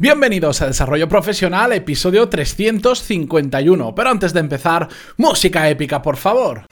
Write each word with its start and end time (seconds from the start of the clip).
Bienvenidos 0.00 0.62
a 0.62 0.66
Desarrollo 0.66 1.10
Profesional, 1.10 1.74
episodio 1.74 2.26
351. 2.30 3.94
Pero 3.94 4.08
antes 4.08 4.32
de 4.32 4.40
empezar, 4.40 4.88
música 5.18 5.68
épica, 5.68 6.00
por 6.00 6.16
favor. 6.16 6.62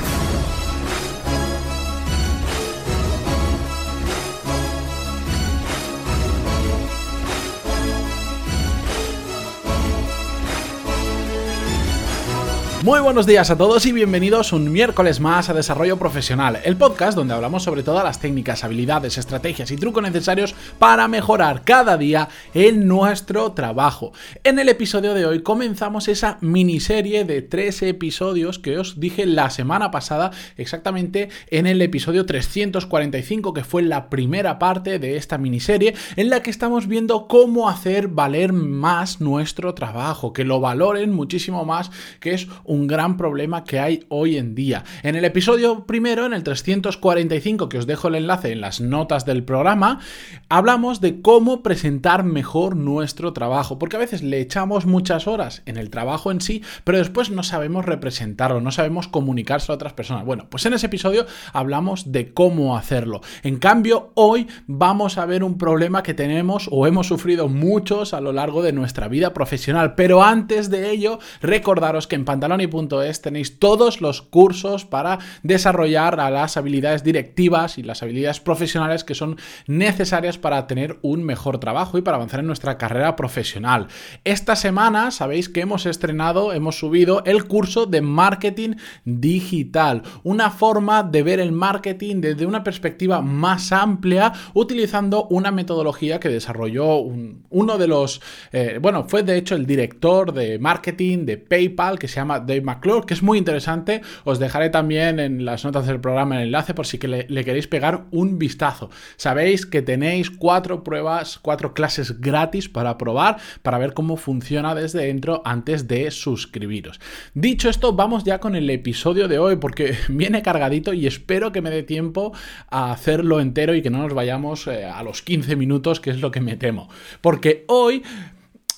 Muy 12.89 13.01
buenos 13.01 13.27
días 13.27 13.51
a 13.51 13.59
todos 13.59 13.85
y 13.85 13.93
bienvenidos 13.93 14.55
un 14.55 14.73
miércoles 14.73 15.21
más 15.21 15.51
a 15.51 15.53
Desarrollo 15.53 15.99
Profesional, 15.99 16.59
el 16.65 16.79
podcast 16.79 17.19
donde 17.19 17.35
hablamos 17.35 17.63
sobre 17.63 17.83
todas 17.83 18.03
las 18.03 18.19
técnicas, 18.19 18.65
habilidades, 18.65 19.19
estrategias 19.19 19.71
y 19.71 19.77
trucos 19.77 20.03
necesarios 20.03 20.55
para 20.79 21.07
mejorar 21.07 21.65
cada 21.65 21.99
día 21.99 22.31
en 22.55 22.89
nuestro 22.89 23.53
trabajo. 23.53 24.13
En 24.43 24.59
el 24.59 24.71
episodio 24.71 25.13
de 25.13 25.27
hoy 25.27 25.43
comenzamos 25.43 26.09
esa 26.09 26.39
miniserie 26.41 27.27
de 27.27 27.43
tres 27.43 27.83
episodios 27.83 28.59
que 28.59 28.79
os 28.79 28.99
dije 28.99 29.27
la 29.27 29.51
semana 29.51 29.91
pasada, 29.91 30.31
exactamente 30.57 31.29
en 31.51 31.67
el 31.67 31.83
episodio 31.83 32.25
345, 32.25 33.53
que 33.53 33.65
fue 33.65 33.83
la 33.83 34.09
primera 34.09 34.59
parte 34.59 34.99
de 34.99 35.19
esta 35.19 35.37
miniserie, 35.37 35.95
en 36.17 36.31
la 36.31 36.43
que 36.43 36.49
estamos 36.49 36.87
viendo 36.87 37.29
cómo 37.29 37.69
hacer 37.69 38.09
valer 38.09 38.55
más 38.55 39.21
nuestro 39.21 39.75
trabajo, 39.75 40.33
que 40.33 40.45
lo 40.45 40.61
valoren 40.61 41.13
muchísimo 41.13 41.67
más, 41.67 41.91
que 42.21 42.33
es 42.33 42.49
un 42.65 42.78
un 42.79 42.87
gran 42.87 43.17
problema 43.17 43.65
que 43.65 43.81
hay 43.81 44.05
hoy 44.09 44.37
en 44.37 44.55
día. 44.55 44.85
En 45.03 45.17
el 45.17 45.25
episodio 45.25 45.85
primero, 45.85 46.27
en 46.27 46.33
el 46.33 46.45
345, 46.45 47.69
que 47.69 47.79
os 47.79 47.87
dejo 47.87 48.09
el 48.09 48.15
enlace 48.15 48.53
en 48.53 48.61
las 48.61 48.81
notas 48.81 49.25
del 49.25 49.43
programa, 49.43 50.01
hablamos 50.49 51.01
de 51.01 51.21
cómo 51.21 51.63
presentar 51.63 52.23
mejor 52.25 52.77
nuestro 52.77 53.33
trabajo, 53.33 53.79
porque 53.79 53.97
a 53.97 54.01
veces 54.01 54.23
le 54.23 54.41
echamos 54.41 54.87
muchas 54.87 55.27
horas 55.27 55.63
en 55.67 55.77
el 55.77 55.91
trabajo 55.91 56.31
en 56.31 56.41
sí, 56.41 56.63
pero 56.85 56.99
después 56.99 57.31
no 57.31 57.43
sabemos 57.43 57.85
representarlo, 57.85 58.61
no 58.61 58.71
sabemos 58.71 59.09
comunicarse 59.09 59.73
a 59.73 59.75
otras 59.75 59.93
personas. 59.93 60.25
Bueno, 60.25 60.47
pues 60.49 60.65
en 60.67 60.75
ese 60.75 60.87
episodio 60.87 61.27
hablamos 61.53 62.13
de 62.13 62.33
cómo 62.33 62.77
hacerlo. 62.77 63.21
En 63.43 63.59
cambio, 63.59 64.13
hoy 64.15 64.47
vamos 64.67 65.19
a 65.19 65.27
ver 65.27 65.43
un 65.43 65.59
problema 65.59 66.03
que 66.03 66.15
tenemos 66.15 66.69
o 66.71 66.87
hemos 66.87 67.07
sufrido 67.07 67.49
muchos 67.49 68.15
a 68.15 68.21
lo 68.21 68.33
largo 68.33 68.63
de 68.63 68.73
nuestra 68.73 69.09
vida 69.09 69.35
profesional, 69.35 69.95
pero 69.95 70.23
antes 70.23 70.71
de 70.71 70.91
ello, 70.91 71.19
recordaros 71.41 72.07
que 72.07 72.17
en 72.17 72.25
Pantalón 72.25 72.58
es 72.61 73.23
tenéis 73.23 73.59
todos 73.59 74.01
los 74.01 74.23
cursos 74.23 74.85
para 74.85 75.19
desarrollar 75.43 76.17
las 76.17 76.57
habilidades 76.57 77.05
directivas 77.05 77.79
y 77.79 77.83
las 77.83 78.03
habilidades 78.03 78.41
profesionales 78.41 79.05
que 79.05 79.15
son 79.15 79.37
necesarias 79.67 80.39
para 80.39 80.67
tener 80.67 80.99
un 81.03 81.23
mejor 81.23 81.59
trabajo 81.59 81.99
y 81.99 82.03
para 82.03 82.17
avanzar 82.17 82.41
en 82.41 82.47
nuestra 82.47 82.79
carrera 82.79 83.17
profesional. 83.17 83.89
Esta 84.25 84.57
semana 84.57 85.11
sabéis 85.11 85.49
que 85.49 85.61
hemos 85.61 85.87
estrenado, 85.87 86.53
hemos 86.53 86.79
subido 86.79 87.23
el 87.25 87.45
curso 87.45 87.87
de 87.87 88.01
marketing 88.01 88.75
digital, 89.05 90.03
una 90.23 90.51
forma 90.51 91.03
de 91.03 91.23
ver 91.23 91.41
el 91.41 91.53
marketing 91.53 92.21
desde 92.21 92.47
una 92.47 92.65
perspectiva 92.65 93.21
más 93.21 93.73
amplia 93.73 94.33
utilizando 94.55 95.27
una 95.31 95.51
metodología 95.51 96.21
que 96.21 96.29
desarrolló 96.29 96.97
uno 96.99 97.79
de 97.79 97.87
los, 97.87 98.21
eh, 98.53 98.79
bueno, 98.81 99.05
fue 99.09 99.23
de 99.23 99.37
hecho 99.37 99.55
el 99.55 99.67
director 99.67 100.33
de 100.33 100.59
marketing 100.59 101.25
de 101.25 101.39
PayPal 101.39 101.99
que 101.99 102.09
se 102.09 102.17
llama 102.17 102.41
Dave 102.49 102.63
McClure, 102.63 103.07
que 103.07 103.15
es 103.15 103.23
muy 103.23 103.39
interesante. 103.39 104.03
Os 104.25 104.41
dejaré 104.41 104.71
también 104.71 105.21
en 105.21 105.45
las 105.45 105.65
notas 105.65 105.87
del 105.87 106.01
programa 106.01 106.37
el 106.37 106.49
enlace 106.49 106.75
por 106.75 106.87
si 106.87 106.99
que 106.99 107.07
le, 107.07 107.45
queréis 107.45 107.69
pegar 107.69 108.07
un 108.11 108.39
vistazo. 108.39 108.91
Sabéis 109.17 109.67
que 109.67 109.83
tenéis 109.83 110.31
cuatro 110.31 110.83
pruebas, 110.83 111.39
cuatro 111.39 111.75
clases 111.75 112.21
gratis 112.21 112.69
para 112.69 112.99
probar, 112.99 113.37
para 113.63 113.79
ver 113.79 113.95
cómo 113.95 114.17
funciona 114.17 114.75
desde 114.75 115.07
dentro 115.07 115.43
antes 115.45 115.87
de 115.87 116.11
suscribiros. 116.11 116.99
Dicho 117.35 117.69
esto, 117.69 117.93
vamos 117.93 118.25
ya 118.25 118.41
con 118.41 118.57
el 118.57 118.69
episodio 118.71 119.29
de 119.29 119.39
hoy 119.39 119.57
porque 119.57 119.97
viene 120.09 120.43
cargadito 120.43 120.93
y 120.93 121.07
espero 121.07 121.53
que 121.53 121.63
me 121.63 121.71
dé 121.71 121.83
tiempo 121.83 122.33
a 122.71 122.91
hacerlo 122.91 123.41
entero 123.41 123.75
y 123.75 123.83
que 123.83 123.91
no 123.91 123.99
nos 123.99 124.15
vayamos 124.15 124.67
eh, 124.67 124.85
a 124.85 125.03
los 125.03 125.23
15 125.23 125.55
minutos, 125.57 126.01
que 126.01 126.11
es 126.11 126.21
lo 126.21 126.31
que 126.31 126.41
me 126.41 126.57
temo. 126.57 126.89
Porque 127.21 127.65
hoy 127.69 128.03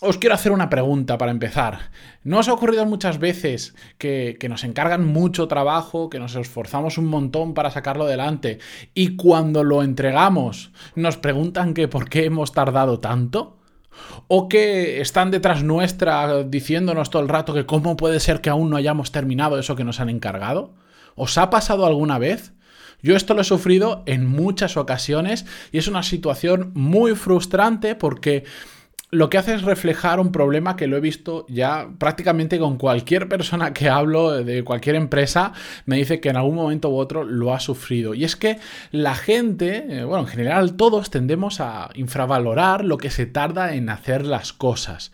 os 0.00 0.16
quiero 0.16 0.34
hacer 0.34 0.53
una 0.53 0.71
pregunta 0.71 1.19
para 1.19 1.31
empezar. 1.31 1.91
¿No 2.25 2.38
os 2.38 2.49
ha 2.49 2.55
ocurrido 2.55 2.87
muchas 2.87 3.19
veces 3.19 3.75
que, 3.99 4.38
nos 4.49 4.65
encargan 4.65 5.05
mucho 5.05 5.47
trabajo, 5.47 6.09
que 6.09 6.19
nos 6.19 6.34
esforzamos 6.37 6.97
un 6.97 7.06
montón 7.06 7.53
para 7.53 7.71
sacarlo 7.71 8.05
adelante 8.05 8.59
y 8.94 9.16
cuando 9.16 9.62
lo 9.62 9.83
entregamos 9.83 10.72
nos 10.94 11.19
preguntan 11.19 11.75
que 11.75 11.88
por 11.88 12.09
qué 12.09 12.25
hemos 12.25 12.53
tardado 12.53 12.99
tanto? 13.00 13.59
¿O 14.28 14.49
que 14.49 15.00
están 15.03 15.31
detrás 15.31 15.62
nuestra 15.62 16.44
diciéndonos 16.44 17.11
todo 17.11 17.22
el 17.22 17.28
rato 17.28 17.53
que 17.53 17.67
cómo 17.67 17.97
puede 17.97 18.21
ser 18.21 18.41
que 18.41 18.49
aún 18.49 18.71
no 18.71 18.77
hayamos 18.77 19.12
terminado 19.12 19.59
eso 19.59 19.77
que 19.77 19.84
nos 19.84 20.00
han 20.00 20.09
encargado? 20.09 20.72
¿Os 21.15 21.37
ha 21.37 21.50
pasado 21.50 21.84
alguna 21.84 22.19
vez? 22.19 22.55
Yo 23.03 23.17
esto 23.17 23.34
lo 23.34 23.43
he 23.43 23.44
sufrido 23.44 24.03
en 24.06 24.27
muchas 24.27 24.77
ocasiones 24.77 25.44
y 25.72 25.78
es 25.78 25.88
una 25.88 26.03
situación 26.03 26.71
muy 26.75 27.15
frustrante 27.15 27.94
porque 27.94 28.44
lo 29.12 29.28
que 29.28 29.38
hace 29.38 29.54
es 29.54 29.62
reflejar 29.62 30.21
un 30.21 30.31
problema 30.31 30.76
que 30.76 30.87
lo 30.87 30.97
he 30.97 31.00
visto 31.00 31.44
ya 31.48 31.88
prácticamente 31.98 32.60
con 32.60 32.76
cualquier 32.76 33.28
persona 33.28 33.72
que 33.72 33.88
hablo 33.88 34.31
de 34.44 34.62
cualquier 34.62 34.94
empresa, 34.94 35.53
me 35.84 35.97
dice 35.97 36.21
que 36.21 36.28
en 36.28 36.37
algún 36.37 36.54
momento 36.54 36.91
u 36.91 36.97
otro 36.97 37.25
lo 37.25 37.53
ha 37.53 37.59
sufrido. 37.59 38.15
Y 38.15 38.25
es 38.25 38.37
que 38.37 38.59
la 38.93 39.16
gente, 39.16 39.84
eh, 39.88 40.04
bueno, 40.04 40.25
en 40.25 40.28
general 40.28 40.75
todos 40.75 41.10
tendemos 41.10 41.60
a 41.60 41.91
infravalorar 41.94 42.84
lo 42.84 42.99
que 42.99 43.10
se 43.10 43.26
tarda 43.26 43.75
en 43.75 43.88
hacer 43.88 44.25
las 44.25 44.53
cosas. 44.53 45.10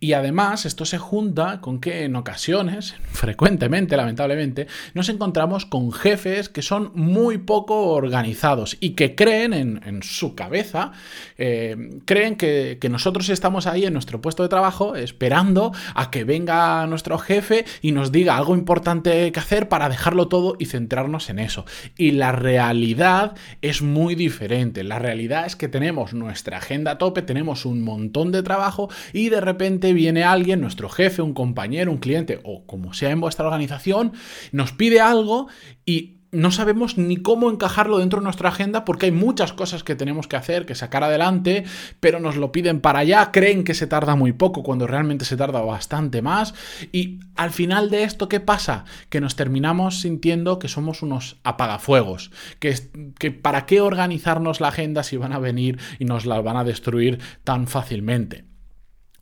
Y 0.00 0.14
además 0.14 0.66
esto 0.66 0.84
se 0.84 0.98
junta 0.98 1.60
con 1.60 1.80
que 1.80 2.02
en 2.02 2.16
ocasiones, 2.16 2.96
frecuentemente, 3.12 3.96
lamentablemente, 3.96 4.66
nos 4.94 5.08
encontramos 5.08 5.66
con 5.66 5.92
jefes 5.92 6.48
que 6.48 6.62
son 6.62 6.90
muy 6.94 7.38
poco 7.38 7.90
organizados 7.90 8.76
y 8.80 8.90
que 8.90 9.14
creen 9.14 9.52
en, 9.52 10.02
su 10.02 10.34
cabeza, 10.34 10.92
eh, 11.38 12.00
creen 12.04 12.36
que, 12.36 12.78
que 12.80 12.88
nosotros 12.88 13.28
estamos 13.36 13.66
ahí 13.66 13.84
en 13.84 13.92
nuestro 13.92 14.20
puesto 14.20 14.42
de 14.42 14.48
trabajo 14.48 14.96
esperando 14.96 15.72
a 15.94 16.10
que 16.10 16.24
venga 16.24 16.86
nuestro 16.86 17.18
jefe 17.18 17.64
y 17.82 17.92
nos 17.92 18.10
diga 18.10 18.36
algo 18.36 18.56
importante 18.56 19.30
que 19.30 19.38
hacer 19.38 19.68
para 19.68 19.88
dejarlo 19.88 20.28
todo 20.28 20.56
y 20.58 20.66
centrarnos 20.66 21.30
en 21.30 21.38
eso. 21.38 21.66
Y 21.96 22.12
la 22.12 22.32
realidad 22.32 23.36
es 23.62 23.82
muy 23.82 24.14
diferente. 24.14 24.82
La 24.82 24.98
realidad 24.98 25.46
es 25.46 25.54
que 25.54 25.68
tenemos 25.68 26.14
nuestra 26.14 26.56
agenda 26.58 26.92
a 26.92 26.98
tope, 26.98 27.22
tenemos 27.22 27.66
un 27.66 27.82
montón 27.82 28.32
de 28.32 28.42
trabajo 28.42 28.88
y 29.12 29.28
de 29.28 29.40
repente 29.40 29.92
viene 29.92 30.24
alguien, 30.24 30.60
nuestro 30.60 30.88
jefe, 30.88 31.22
un 31.22 31.34
compañero, 31.34 31.92
un 31.92 31.98
cliente 31.98 32.40
o 32.42 32.66
como 32.66 32.94
sea 32.94 33.10
en 33.10 33.20
vuestra 33.20 33.44
organización, 33.46 34.12
nos 34.52 34.72
pide 34.72 35.00
algo 35.00 35.48
y 35.84 36.15
no 36.32 36.50
sabemos 36.50 36.98
ni 36.98 37.16
cómo 37.16 37.50
encajarlo 37.50 37.98
dentro 37.98 38.20
de 38.20 38.24
nuestra 38.24 38.48
agenda 38.48 38.84
porque 38.84 39.06
hay 39.06 39.12
muchas 39.12 39.52
cosas 39.52 39.84
que 39.84 39.94
tenemos 39.94 40.26
que 40.26 40.36
hacer, 40.36 40.66
que 40.66 40.74
sacar 40.74 41.04
adelante, 41.04 41.64
pero 42.00 42.20
nos 42.20 42.36
lo 42.36 42.52
piden 42.52 42.80
para 42.80 43.00
allá, 43.00 43.30
creen 43.32 43.64
que 43.64 43.74
se 43.74 43.86
tarda 43.86 44.16
muy 44.16 44.32
poco 44.32 44.62
cuando 44.62 44.86
realmente 44.86 45.24
se 45.24 45.36
tarda 45.36 45.60
bastante 45.60 46.22
más 46.22 46.54
y 46.92 47.20
al 47.36 47.50
final 47.50 47.90
de 47.90 48.04
esto, 48.04 48.28
¿qué 48.28 48.40
pasa? 48.40 48.84
Que 49.08 49.20
nos 49.20 49.36
terminamos 49.36 50.00
sintiendo 50.00 50.58
que 50.58 50.68
somos 50.68 51.02
unos 51.02 51.36
apagafuegos, 51.44 52.30
que, 52.58 52.74
que 53.18 53.30
para 53.30 53.66
qué 53.66 53.80
organizarnos 53.80 54.60
la 54.60 54.68
agenda 54.68 55.02
si 55.02 55.16
van 55.16 55.32
a 55.32 55.38
venir 55.38 55.78
y 55.98 56.06
nos 56.06 56.26
la 56.26 56.40
van 56.40 56.56
a 56.56 56.64
destruir 56.64 57.18
tan 57.44 57.66
fácilmente. 57.66 58.45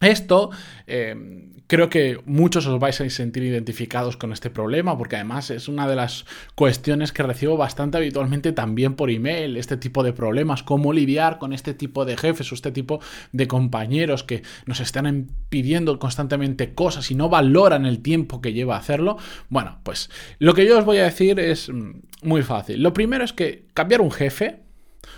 Esto 0.05 0.51
eh, 0.87 1.15
creo 1.67 1.89
que 1.89 2.21
muchos 2.27 2.67
os 2.67 2.79
vais 2.79 3.01
a 3.01 3.09
sentir 3.09 3.43
identificados 3.43 4.17
con 4.17 4.33
este 4.33 4.51
problema 4.51 4.97
porque 4.99 5.17
además 5.17 5.51
es 5.51 5.69
una 5.69 5.89
de 5.89 5.97
las 5.97 6.27
cuestiones 6.55 7.13
que 7.13 7.23
recibo 7.23 7.57
bastante 7.57 7.97
habitualmente 7.97 8.53
también 8.53 8.95
por 8.95 9.11
email, 9.11 9.57
este 9.57 9.77
tipo 9.77 10.03
de 10.03 10.13
problemas, 10.13 10.63
cómo 10.63 10.93
lidiar 10.93 11.39
con 11.39 11.53
este 11.53 11.75
tipo 11.75 12.05
de 12.05 12.17
jefes 12.17 12.53
o 12.53 12.55
este 12.55 12.71
tipo 12.71 13.01
de 13.33 13.49
compañeros 13.49 14.25
que 14.25 14.43
nos 14.67 14.81
están 14.81 15.29
pidiendo 15.49 15.99
constantemente 15.99 16.75
cosas 16.75 17.11
y 17.11 17.15
no 17.15 17.29
valoran 17.29 17.87
el 17.87 18.01
tiempo 18.01 18.41
que 18.41 18.53
lleva 18.53 18.77
hacerlo. 18.77 19.17
Bueno, 19.49 19.81
pues 19.83 20.11
lo 20.39 20.55
que 20.55 20.67
yo 20.67 20.79
os 20.79 20.85
voy 20.85 20.99
a 20.99 21.05
decir 21.05 21.41
es 21.41 21.71
mm, 21.71 21.93
muy 22.23 22.43
fácil. 22.43 22.83
Lo 22.83 22.93
primero 22.93 23.25
es 23.25 23.33
que 23.33 23.67
cambiar 23.73 24.01
un 24.01 24.11
jefe 24.11 24.61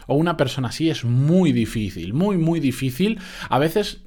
o 0.06 0.14
una 0.14 0.37
persona 0.37 0.69
así 0.69 0.90
es 0.90 1.05
muy 1.05 1.52
difícil, 1.52 2.14
muy, 2.14 2.37
muy 2.37 2.60
difícil. 2.60 3.19
A 3.49 3.58
veces 3.58 4.02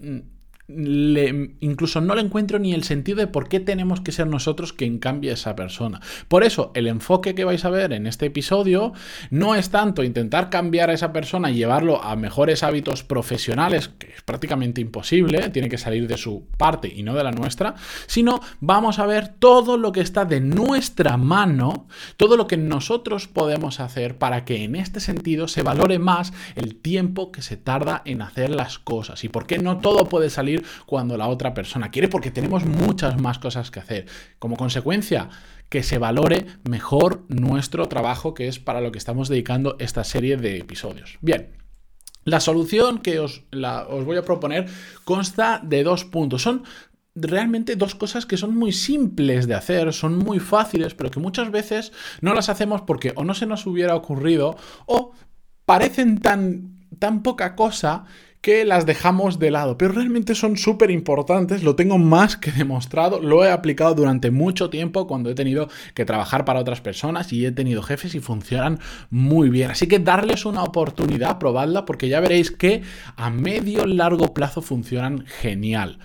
mm, 0.69 1.57
incluso 1.59 2.01
no 2.01 2.15
le 2.15 2.21
encuentro 2.21 2.59
ni 2.59 2.73
el 2.73 2.83
sentido 2.83 3.17
de 3.17 3.27
por 3.27 3.49
qué 3.49 3.59
tenemos 3.59 4.01
que 4.01 4.11
ser 4.11 4.27
nosotros 4.27 4.73
quien 4.73 4.99
cambie 4.99 5.31
a 5.31 5.33
esa 5.33 5.55
persona. 5.55 5.99
Por 6.27 6.43
eso, 6.43 6.71
el 6.75 6.87
enfoque 6.87 7.35
que 7.35 7.45
vais 7.45 7.65
a 7.65 7.69
ver 7.69 7.93
en 7.93 8.07
este 8.07 8.27
episodio 8.27 8.93
no 9.29 9.55
es 9.55 9.69
tanto 9.69 10.03
intentar 10.03 10.49
cambiar 10.49 10.89
a 10.89 10.93
esa 10.93 11.11
persona 11.11 11.51
y 11.51 11.55
llevarlo 11.55 12.03
a 12.03 12.15
mejores 12.15 12.63
hábitos 12.63 13.03
profesionales, 13.03 13.89
que 13.97 14.07
es 14.07 14.21
prácticamente 14.21 14.81
imposible, 14.81 15.49
tiene 15.49 15.69
que 15.69 15.77
salir 15.77 16.07
de 16.07 16.17
su 16.17 16.45
parte 16.57 16.91
y 16.93 17.03
no 17.03 17.15
de 17.15 17.23
la 17.23 17.31
nuestra, 17.31 17.75
sino 18.07 18.39
vamos 18.59 18.99
a 18.99 19.05
ver 19.05 19.27
todo 19.27 19.77
lo 19.77 19.91
que 19.91 20.01
está 20.01 20.25
de 20.25 20.41
nuestra 20.41 21.17
mano, 21.17 21.87
todo 22.17 22.37
lo 22.37 22.47
que 22.47 22.57
nosotros 22.57 23.27
podemos 23.27 23.79
hacer 23.79 24.17
para 24.17 24.45
que 24.45 24.63
en 24.63 24.75
este 24.75 24.99
sentido 24.99 25.47
se 25.47 25.63
valore 25.63 25.99
más 25.99 26.33
el 26.55 26.75
tiempo 26.75 27.31
que 27.31 27.41
se 27.41 27.57
tarda 27.57 28.01
en 28.05 28.21
hacer 28.21 28.49
las 28.49 28.79
cosas 28.79 29.23
y 29.23 29.29
por 29.29 29.47
qué 29.47 29.59
no 29.59 29.77
todo 29.79 30.05
puede 30.05 30.29
salir 30.29 30.58
cuando 30.85 31.17
la 31.17 31.27
otra 31.27 31.53
persona 31.53 31.91
quiere, 31.91 32.07
porque 32.07 32.31
tenemos 32.31 32.65
muchas 32.65 33.19
más 33.19 33.39
cosas 33.39 33.71
que 33.71 33.79
hacer. 33.79 34.05
Como 34.39 34.57
consecuencia, 34.57 35.29
que 35.69 35.83
se 35.83 35.97
valore 35.97 36.47
mejor 36.67 37.25
nuestro 37.29 37.87
trabajo, 37.87 38.33
que 38.33 38.47
es 38.47 38.59
para 38.59 38.81
lo 38.81 38.91
que 38.91 38.97
estamos 38.97 39.29
dedicando 39.29 39.75
esta 39.79 40.03
serie 40.03 40.37
de 40.37 40.57
episodios. 40.57 41.17
Bien. 41.21 41.49
La 42.25 42.39
solución 42.41 42.99
que 42.99 43.19
os, 43.19 43.43
os 43.89 44.05
voy 44.05 44.17
a 44.17 44.25
proponer 44.25 44.67
consta 45.03 45.61
de 45.63 45.83
dos 45.83 46.05
puntos. 46.05 46.41
Son 46.43 46.63
realmente 47.15 47.75
dos 47.75 47.95
cosas 47.95 48.25
que 48.25 48.37
son 48.37 48.55
muy 48.55 48.71
simples 48.71 49.47
de 49.47 49.55
hacer, 49.55 49.93
son 49.93 50.17
muy 50.17 50.39
fáciles, 50.39 50.93
pero 50.93 51.11
que 51.11 51.19
muchas 51.19 51.51
veces 51.51 51.91
no 52.21 52.33
las 52.33 52.49
hacemos 52.49 52.81
porque 52.81 53.13
o 53.15 53.23
no 53.23 53.33
se 53.33 53.45
nos 53.45 53.65
hubiera 53.65 53.95
ocurrido 53.95 54.57
o 54.85 55.13
parecen 55.65 56.19
tan, 56.19 56.79
tan 56.99 57.23
poca 57.23 57.55
cosa 57.55 58.05
que 58.41 58.63
las 58.63 58.85
dejamos 58.85 59.37
de 59.37 59.51
lado, 59.51 59.77
pero 59.77 59.91
realmente 59.91 60.33
son 60.33 60.55
súper 60.55 60.91
importantes, 60.91 61.61
lo 61.61 61.75
tengo 61.75 61.97
más 61.97 62.37
que 62.37 62.51
demostrado, 62.51 63.19
lo 63.19 63.43
he 63.43 63.51
aplicado 63.51 63.95
durante 63.95 64.31
mucho 64.31 64.69
tiempo 64.69 65.07
cuando 65.07 65.29
he 65.29 65.35
tenido 65.35 65.69
que 65.93 66.05
trabajar 66.05 66.45
para 66.45 66.61
otras 66.61 66.79
personas 66.79 67.33
y 67.33 67.45
he 67.45 67.51
tenido 67.51 67.81
jefes 67.81 68.15
y 68.15 68.19
funcionan 68.19 68.79
muy 69.09 69.49
bien. 69.49 69.71
Así 69.71 69.87
que 69.87 69.99
darles 69.99 70.45
una 70.45 70.63
oportunidad, 70.63 71.37
probadla, 71.37 71.85
porque 71.85 72.07
ya 72.07 72.21
veréis 72.21 72.51
que 72.51 72.81
a 73.17 73.29
medio 73.29 73.85
largo 73.85 74.33
plazo 74.33 74.61
funcionan 74.61 75.25
genial. 75.25 75.99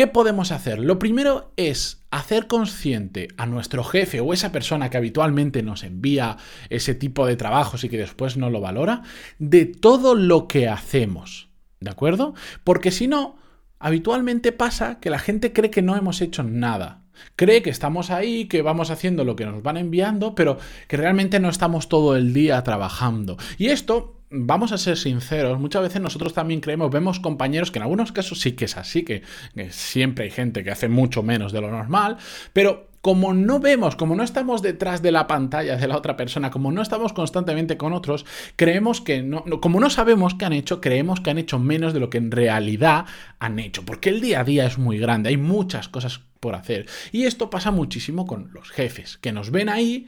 ¿Qué 0.00 0.06
podemos 0.06 0.50
hacer? 0.50 0.78
Lo 0.78 0.98
primero 0.98 1.52
es 1.58 2.06
hacer 2.10 2.46
consciente 2.46 3.28
a 3.36 3.44
nuestro 3.44 3.84
jefe 3.84 4.20
o 4.20 4.32
esa 4.32 4.50
persona 4.50 4.88
que 4.88 4.96
habitualmente 4.96 5.62
nos 5.62 5.84
envía 5.84 6.38
ese 6.70 6.94
tipo 6.94 7.26
de 7.26 7.36
trabajos 7.36 7.84
y 7.84 7.90
que 7.90 7.98
después 7.98 8.38
no 8.38 8.48
lo 8.48 8.62
valora, 8.62 9.02
de 9.38 9.66
todo 9.66 10.14
lo 10.14 10.48
que 10.48 10.68
hacemos. 10.68 11.50
¿De 11.80 11.90
acuerdo? 11.90 12.32
Porque 12.64 12.92
si 12.92 13.08
no, 13.08 13.36
habitualmente 13.78 14.52
pasa 14.52 15.00
que 15.00 15.10
la 15.10 15.18
gente 15.18 15.52
cree 15.52 15.70
que 15.70 15.82
no 15.82 15.94
hemos 15.94 16.22
hecho 16.22 16.44
nada. 16.44 17.02
Cree 17.36 17.60
que 17.60 17.68
estamos 17.68 18.08
ahí, 18.08 18.46
que 18.46 18.62
vamos 18.62 18.88
haciendo 18.90 19.26
lo 19.26 19.36
que 19.36 19.44
nos 19.44 19.62
van 19.62 19.76
enviando, 19.76 20.34
pero 20.34 20.56
que 20.88 20.96
realmente 20.96 21.40
no 21.40 21.50
estamos 21.50 21.90
todo 21.90 22.16
el 22.16 22.32
día 22.32 22.62
trabajando. 22.62 23.36
Y 23.58 23.66
esto 23.66 24.19
vamos 24.30 24.70
a 24.72 24.78
ser 24.78 24.96
sinceros, 24.96 25.58
muchas 25.58 25.82
veces 25.82 26.00
nosotros 26.00 26.32
también 26.32 26.60
creemos, 26.60 26.90
vemos 26.90 27.18
compañeros 27.18 27.70
que 27.70 27.78
en 27.78 27.82
algunos 27.82 28.12
casos 28.12 28.40
sí 28.40 28.52
que 28.52 28.66
es 28.66 28.76
así, 28.76 29.02
que, 29.02 29.22
siempre 29.70 30.24
hay 30.24 30.30
gente 30.30 30.62
que 30.62 30.70
hace 30.70 30.88
mucho 30.88 31.22
menos 31.22 31.52
de 31.52 31.60
lo 31.60 31.70
normal, 31.70 32.16
pero 32.52 32.88
como 33.00 33.32
no 33.32 33.60
vemos, 33.60 33.96
como 33.96 34.14
no 34.14 34.22
estamos 34.22 34.60
detrás 34.62 35.00
de 35.00 35.10
la 35.10 35.26
pantalla 35.26 35.76
de 35.76 35.88
la 35.88 35.96
otra 35.96 36.16
persona, 36.16 36.50
como 36.50 36.70
no 36.70 36.82
estamos 36.82 37.12
constantemente 37.12 37.76
con 37.76 37.92
otros, 37.92 38.26
creemos 38.56 39.00
que 39.00 39.22
no, 39.22 39.42
como 39.60 39.80
no 39.80 39.90
sabemos 39.90 40.34
qué 40.34 40.44
han 40.44 40.52
hecho, 40.52 40.80
creemos 40.80 41.20
que 41.20 41.30
han 41.30 41.38
hecho 41.38 41.58
menos 41.58 41.94
de 41.94 42.00
lo 42.00 42.10
que 42.10 42.18
en 42.18 42.30
realidad 42.30 43.06
han 43.38 43.58
hecho, 43.58 43.84
porque 43.84 44.10
el 44.10 44.20
día 44.20 44.40
a 44.40 44.44
día 44.44 44.66
es 44.66 44.78
muy 44.78 44.98
grande, 44.98 45.30
hay 45.30 45.38
muchas 45.38 45.88
cosas 45.88 46.20
por 46.40 46.54
hacer. 46.54 46.86
Y 47.10 47.24
esto 47.24 47.50
pasa 47.50 47.70
muchísimo 47.70 48.26
con 48.26 48.50
los 48.52 48.70
jefes, 48.70 49.18
que 49.18 49.32
nos 49.32 49.50
ven 49.50 49.70
ahí 49.70 50.06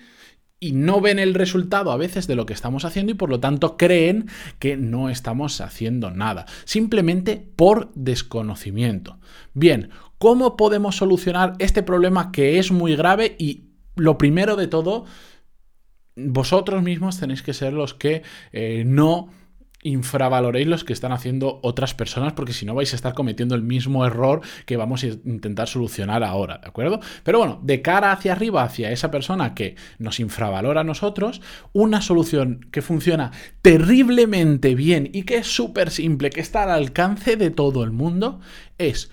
y 0.62 0.72
no 0.72 1.00
ven 1.00 1.18
el 1.18 1.34
resultado 1.34 1.90
a 1.90 1.96
veces 1.96 2.28
de 2.28 2.36
lo 2.36 2.46
que 2.46 2.52
estamos 2.52 2.84
haciendo 2.84 3.10
y 3.10 3.16
por 3.16 3.28
lo 3.28 3.40
tanto 3.40 3.76
creen 3.76 4.28
que 4.60 4.76
no 4.76 5.10
estamos 5.10 5.60
haciendo 5.60 6.12
nada, 6.12 6.46
simplemente 6.64 7.44
por 7.56 7.90
desconocimiento. 7.96 9.18
Bien, 9.54 9.90
¿cómo 10.18 10.56
podemos 10.56 10.94
solucionar 10.94 11.54
este 11.58 11.82
problema 11.82 12.30
que 12.30 12.60
es 12.60 12.70
muy 12.70 12.94
grave 12.94 13.34
y 13.40 13.64
lo 13.96 14.18
primero 14.18 14.54
de 14.54 14.68
todo, 14.68 15.04
vosotros 16.14 16.80
mismos 16.80 17.18
tenéis 17.18 17.42
que 17.42 17.54
ser 17.54 17.72
los 17.72 17.92
que 17.94 18.22
eh, 18.52 18.84
no 18.86 19.30
infravaloréis 19.82 20.68
los 20.68 20.84
que 20.84 20.92
están 20.92 21.12
haciendo 21.12 21.58
otras 21.62 21.92
personas 21.94 22.32
porque 22.32 22.52
si 22.52 22.64
no 22.64 22.74
vais 22.74 22.92
a 22.92 22.96
estar 22.96 23.14
cometiendo 23.14 23.54
el 23.54 23.62
mismo 23.62 24.06
error 24.06 24.40
que 24.64 24.76
vamos 24.76 25.02
a 25.02 25.08
intentar 25.08 25.68
solucionar 25.68 26.22
ahora, 26.22 26.58
¿de 26.58 26.68
acuerdo? 26.68 27.00
Pero 27.24 27.38
bueno, 27.38 27.60
de 27.62 27.82
cara 27.82 28.12
hacia 28.12 28.32
arriba, 28.32 28.62
hacia 28.62 28.92
esa 28.92 29.10
persona 29.10 29.54
que 29.54 29.76
nos 29.98 30.20
infravalora 30.20 30.82
a 30.82 30.84
nosotros, 30.84 31.42
una 31.72 32.00
solución 32.00 32.66
que 32.70 32.82
funciona 32.82 33.32
terriblemente 33.60 34.74
bien 34.74 35.10
y 35.12 35.24
que 35.24 35.38
es 35.38 35.48
súper 35.48 35.90
simple, 35.90 36.30
que 36.30 36.40
está 36.40 36.62
al 36.62 36.70
alcance 36.70 37.36
de 37.36 37.50
todo 37.50 37.82
el 37.82 37.90
mundo, 37.90 38.40
es 38.78 39.10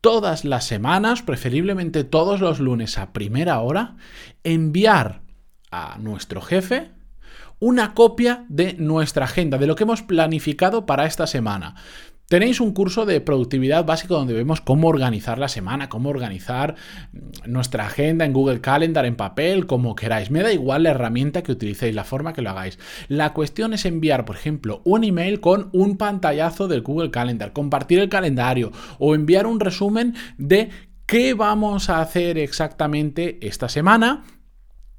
todas 0.00 0.44
las 0.44 0.64
semanas, 0.64 1.22
preferiblemente 1.22 2.02
todos 2.02 2.40
los 2.40 2.58
lunes 2.58 2.98
a 2.98 3.12
primera 3.12 3.60
hora, 3.60 3.96
enviar 4.42 5.22
a 5.70 5.96
nuestro 5.98 6.40
jefe, 6.42 6.90
una 7.62 7.94
copia 7.94 8.44
de 8.48 8.74
nuestra 8.74 9.26
agenda, 9.26 9.56
de 9.56 9.68
lo 9.68 9.76
que 9.76 9.84
hemos 9.84 10.02
planificado 10.02 10.84
para 10.84 11.06
esta 11.06 11.28
semana. 11.28 11.76
Tenéis 12.26 12.60
un 12.60 12.72
curso 12.72 13.06
de 13.06 13.20
productividad 13.20 13.84
básico 13.84 14.14
donde 14.14 14.34
vemos 14.34 14.60
cómo 14.60 14.88
organizar 14.88 15.38
la 15.38 15.46
semana, 15.46 15.88
cómo 15.88 16.08
organizar 16.08 16.74
nuestra 17.46 17.86
agenda 17.86 18.24
en 18.24 18.32
Google 18.32 18.60
Calendar, 18.60 19.06
en 19.06 19.14
papel, 19.14 19.68
como 19.68 19.94
queráis. 19.94 20.32
Me 20.32 20.42
da 20.42 20.52
igual 20.52 20.82
la 20.82 20.90
herramienta 20.90 21.44
que 21.44 21.52
utilicéis, 21.52 21.94
la 21.94 22.02
forma 22.02 22.32
que 22.32 22.42
lo 22.42 22.50
hagáis. 22.50 22.80
La 23.06 23.32
cuestión 23.32 23.74
es 23.74 23.84
enviar, 23.84 24.24
por 24.24 24.34
ejemplo, 24.34 24.82
un 24.84 25.04
email 25.04 25.38
con 25.38 25.70
un 25.72 25.96
pantallazo 25.96 26.66
del 26.66 26.82
Google 26.82 27.12
Calendar, 27.12 27.52
compartir 27.52 28.00
el 28.00 28.08
calendario 28.08 28.72
o 28.98 29.14
enviar 29.14 29.46
un 29.46 29.60
resumen 29.60 30.16
de 30.36 30.70
qué 31.06 31.34
vamos 31.34 31.90
a 31.90 32.00
hacer 32.00 32.38
exactamente 32.38 33.38
esta 33.46 33.68
semana 33.68 34.24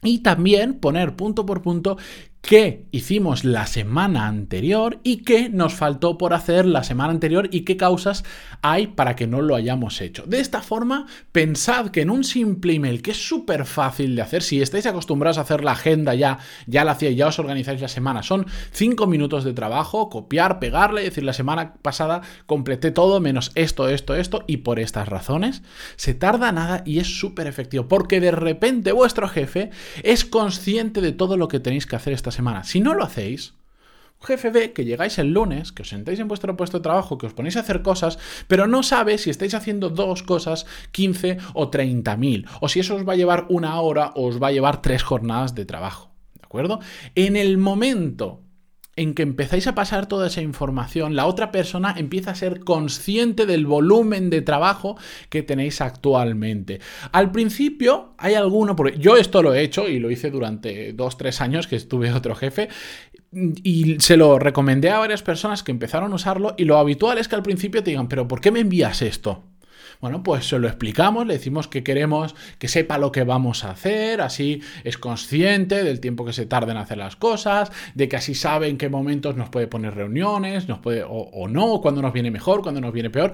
y 0.01 0.19
también 0.19 0.75
poner 0.80 1.15
punto 1.18 1.45
por 1.45 1.62
punto 1.62 1.98
qué 2.44 2.84
hicimos 2.92 3.45
la 3.45 3.66
semana 3.68 4.28
anterior 4.28 5.00
y 5.01 5.24
qué 5.24 5.48
nos 5.48 5.75
faltó 5.75 6.18
por 6.18 6.34
hacer 6.34 6.66
la 6.66 6.84
semana 6.84 7.12
anterior 7.12 7.48
y 7.51 7.62
qué 7.62 7.78
causas 7.78 8.25
hay 8.62 8.88
para 8.88 9.16
que 9.16 9.28
no 9.28 9.42
lo 9.42 9.56
hayamos 9.56 10.01
hecho. 10.01 10.25
De 10.28 10.42
esta 10.42 10.62
forma, 10.62 11.07
pensad 11.31 11.88
que 11.88 12.01
en 12.01 12.10
un 12.10 12.25
simple 12.25 12.74
email, 12.74 13.01
que 13.01 13.12
es 13.12 13.25
súper 13.25 13.63
fácil 13.66 14.18
de 14.18 14.24
hacer, 14.24 14.44
si 14.44 14.62
estáis 14.62 14.86
acostumbrados 14.86 15.38
a 15.38 15.42
hacer 15.42 15.63
la 15.63 15.72
agenda 15.72 16.16
ya, 16.16 16.38
ya 16.68 16.84
la 16.84 16.92
hacéis, 16.92 17.16
ya 17.16 17.28
os 17.28 17.40
organizáis 17.40 17.80
la 17.80 17.88
semana, 17.88 18.24
son 18.24 18.46
cinco 18.74 19.07
minutos 19.07 19.46
de 19.46 19.54
trabajo, 19.54 20.10
copiar, 20.10 20.60
pegarle, 20.60 21.04
decir 21.04 21.24
la 21.24 21.34
semana 21.34 21.75
pasada 21.81 22.24
completé 22.46 22.92
todo 22.92 23.22
menos 23.22 23.54
esto, 23.56 23.88
esto, 23.88 24.16
esto 24.16 24.44
y 24.48 24.57
por 24.57 24.80
estas 24.80 25.07
razones, 25.07 25.62
se 25.96 26.13
tarda 26.13 26.51
nada 26.51 26.84
y 26.86 27.00
es 27.00 27.19
súper 27.19 27.48
efectivo, 27.48 27.88
porque 27.88 28.19
de 28.19 28.31
repente 28.31 28.92
vuestro 28.92 29.30
jefe 29.30 29.69
es 30.04 30.25
consciente 30.25 31.00
de 31.00 31.13
todo 31.13 31.38
lo 31.38 31.48
que 31.48 31.62
tenéis 31.62 31.86
que 31.86 31.96
hacer 31.96 32.12
esta 32.12 32.32
semana. 32.33 32.63
Si 32.63 32.81
no 32.81 32.94
lo 32.94 33.03
hacéis, 33.03 33.53
jefe 34.24 34.50
ve 34.50 34.74
que 34.74 34.85
llegáis 34.85 35.18
el 35.19 35.33
lunes, 35.33 35.71
que 35.71 35.83
os 35.83 35.89
sentáis 35.89 36.19
en 36.19 36.27
vuestro 36.27 36.56
puesto 36.57 36.77
de 36.80 36.83
trabajo, 36.83 37.18
que 37.18 37.27
os 37.27 37.33
ponéis 37.33 37.57
a 37.57 37.62
hacer 37.62 37.81
cosas, 37.81 38.19
pero 38.47 38.68
no 38.68 38.83
sabe 38.83 39.18
si 39.18 39.30
estáis 39.30 39.53
haciendo 39.53 39.89
dos 39.89 40.24
cosas, 40.24 40.65
15 40.91 41.38
o 41.53 41.69
30 41.69 42.17
mil, 42.17 42.48
o 42.62 42.69
si 42.69 42.79
eso 42.79 42.96
os 42.96 43.08
va 43.08 43.13
a 43.13 43.17
llevar 43.17 43.46
una 43.50 43.79
hora 43.79 44.12
o 44.15 44.27
os 44.27 44.41
va 44.41 44.48
a 44.48 44.51
llevar 44.51 44.81
tres 44.81 45.03
jornadas 45.03 45.55
de 45.55 45.65
trabajo. 45.65 46.12
¿De 46.34 46.43
acuerdo? 46.43 46.79
En 47.15 47.36
el 47.36 47.58
momento 47.58 48.42
en 48.95 49.13
que 49.13 49.23
empezáis 49.23 49.67
a 49.67 49.75
pasar 49.75 50.07
toda 50.07 50.27
esa 50.27 50.41
información, 50.41 51.15
la 51.15 51.25
otra 51.25 51.51
persona 51.51 51.95
empieza 51.97 52.31
a 52.31 52.35
ser 52.35 52.59
consciente 52.59 53.45
del 53.45 53.65
volumen 53.65 54.29
de 54.29 54.41
trabajo 54.41 54.97
que 55.29 55.43
tenéis 55.43 55.81
actualmente. 55.81 56.79
Al 57.12 57.31
principio 57.31 58.13
hay 58.17 58.35
alguno, 58.35 58.75
porque 58.75 58.97
yo 59.00 59.17
esto 59.17 59.41
lo 59.41 59.53
he 59.53 59.62
hecho 59.62 59.88
y 59.88 60.00
lo 60.00 60.12
hice 60.12 60.29
durante 60.29 60.93
dos, 60.93 61.17
tres 61.17 61.41
años 61.41 61.67
que 61.67 61.75
estuve 61.75 62.12
otro 62.13 62.35
jefe, 62.35 62.69
y 63.63 64.00
se 64.00 64.15
lo 64.15 64.38
recomendé 64.38 64.91
a 64.91 65.00
varias 65.00 65.23
personas 65.23 65.63
que 65.63 65.71
empezaron 65.71 66.12
a 66.12 66.15
usarlo 66.15 66.53
y 66.55 66.65
lo 66.65 66.77
habitual 66.77 67.17
es 67.17 67.27
que 67.27 67.35
al 67.35 67.41
principio 67.41 67.81
te 67.81 67.89
digan, 67.89 68.07
pero 68.07 68.27
¿por 68.27 68.41
qué 68.41 68.51
me 68.51 68.59
envías 68.59 69.01
esto? 69.01 69.43
Bueno, 70.02 70.24
pues 70.24 70.48
se 70.48 70.60
lo 70.60 70.68
explicamos, 70.68 71.25
le 71.28 71.34
decimos 71.34 71.68
que 71.68 71.84
queremos 71.84 72.36
que 72.60 72.68
sepa 72.68 72.98
lo 72.98 73.12
que 73.12 73.24
vamos 73.24 73.63
a 73.63 73.72
hacer, 73.72 74.22
así 74.22 74.62
es 74.84 74.98
consciente 74.98 75.84
del 75.84 76.00
tiempo 76.00 76.25
que 76.25 76.34
se 76.34 76.46
tarda 76.46 76.72
en 76.72 76.78
hacer 76.78 76.98
las 76.98 77.16
cosas, 77.16 77.72
de 77.96 78.08
que 78.08 78.16
así 78.16 78.36
sabe 78.36 78.68
en 78.68 78.78
qué 78.78 78.90
momentos 78.90 79.36
nos 79.36 79.50
puede 79.50 79.68
poner 79.68 79.96
reuniones, 79.96 80.68
nos 80.68 80.80
puede 80.80 81.04
o, 81.04 81.10
o 81.10 81.48
no, 81.48 81.82
cuando 81.82 82.02
nos 82.02 82.13
viene 82.13 82.32
mejor, 82.32 82.62
cuando 82.62 82.82
nos 82.82 82.94
viene 82.94 83.10
peor 83.10 83.34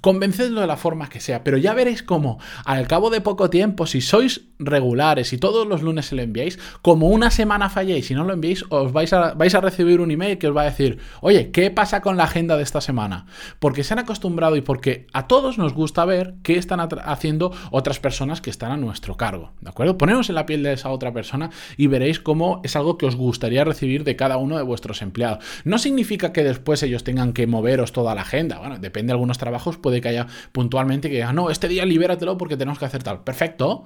convencedlo 0.00 0.60
de 0.60 0.66
la 0.66 0.76
forma 0.76 1.08
que 1.08 1.20
sea, 1.20 1.44
pero 1.44 1.56
ya 1.56 1.72
veréis 1.74 2.02
cómo 2.02 2.38
al 2.64 2.86
cabo 2.86 3.10
de 3.10 3.20
poco 3.20 3.50
tiempo, 3.50 3.86
si 3.86 4.00
sois 4.00 4.48
regulares 4.58 5.32
y 5.32 5.38
todos 5.38 5.66
los 5.66 5.82
lunes 5.82 6.06
se 6.06 6.16
lo 6.16 6.22
enviáis, 6.22 6.58
como 6.82 7.08
una 7.08 7.30
semana 7.30 7.70
falléis 7.70 8.10
y 8.10 8.14
no 8.14 8.24
lo 8.24 8.32
enviéis, 8.32 8.64
os 8.70 8.92
vais 8.92 9.12
a, 9.12 9.34
vais 9.34 9.54
a 9.54 9.60
recibir 9.60 10.00
un 10.00 10.10
email 10.10 10.38
que 10.38 10.48
os 10.48 10.56
va 10.56 10.62
a 10.62 10.66
decir, 10.66 10.98
oye, 11.20 11.50
¿qué 11.50 11.70
pasa 11.70 12.00
con 12.00 12.16
la 12.16 12.24
agenda 12.24 12.56
de 12.56 12.62
esta 12.62 12.80
semana? 12.80 13.26
Porque 13.58 13.84
se 13.84 13.94
han 13.94 14.00
acostumbrado 14.00 14.56
y 14.56 14.60
porque 14.60 15.06
a 15.12 15.26
todos 15.26 15.58
nos 15.58 15.74
gusta 15.74 16.04
ver 16.04 16.34
qué 16.42 16.56
están 16.56 16.80
haciendo 16.80 17.52
otras 17.70 18.00
personas 18.00 18.40
que 18.40 18.50
están 18.50 18.72
a 18.72 18.76
nuestro 18.76 19.16
cargo, 19.16 19.52
¿de 19.60 19.70
acuerdo? 19.70 19.98
Poneros 19.98 20.28
en 20.28 20.34
la 20.34 20.46
piel 20.46 20.62
de 20.62 20.72
esa 20.72 20.90
otra 20.90 21.12
persona 21.12 21.50
y 21.76 21.86
veréis 21.86 22.20
cómo 22.20 22.60
es 22.64 22.76
algo 22.76 22.98
que 22.98 23.06
os 23.06 23.16
gustaría 23.16 23.64
recibir 23.64 24.04
de 24.04 24.16
cada 24.16 24.36
uno 24.36 24.56
de 24.56 24.62
vuestros 24.62 25.02
empleados. 25.02 25.44
No 25.64 25.78
significa 25.78 26.32
que 26.32 26.44
después 26.44 26.82
ellos 26.82 27.04
tengan 27.04 27.32
que 27.32 27.46
moveros 27.46 27.92
toda 27.92 28.14
la 28.14 28.22
agenda, 28.22 28.58
bueno, 28.58 28.78
depende 28.78 29.08
de 29.08 29.12
algunos 29.12 29.38
trabajos, 29.38 29.76
puede 29.84 30.00
que 30.00 30.08
haya 30.08 30.26
puntualmente 30.52 31.10
que 31.10 31.16
diga, 31.16 31.34
no, 31.34 31.50
este 31.50 31.68
día 31.68 31.84
libératelo 31.84 32.38
porque 32.38 32.56
tenemos 32.56 32.78
que 32.78 32.86
hacer 32.86 33.02
tal. 33.02 33.22
Perfecto. 33.22 33.84